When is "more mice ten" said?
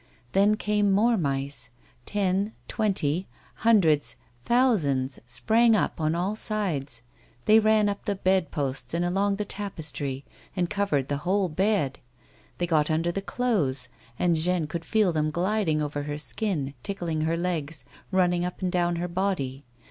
0.91-2.53